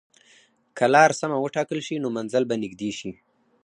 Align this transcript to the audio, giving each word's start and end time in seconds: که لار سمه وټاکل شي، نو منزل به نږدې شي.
که 0.77 0.85
لار 0.93 1.11
سمه 1.19 1.37
وټاکل 1.39 1.79
شي، 1.87 1.95
نو 2.03 2.07
منزل 2.17 2.43
به 2.49 2.55
نږدې 2.63 2.91
شي. 2.99 3.11